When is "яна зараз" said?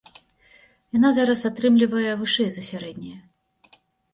0.97-1.43